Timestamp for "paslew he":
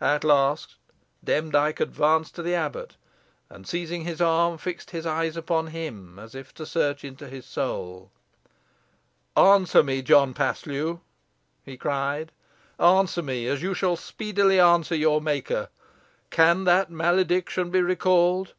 10.32-11.76